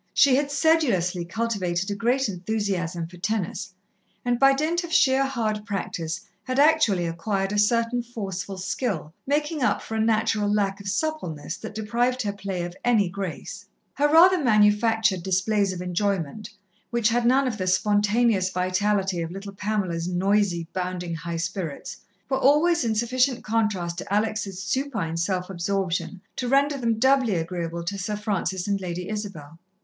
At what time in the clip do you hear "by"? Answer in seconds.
4.39-4.53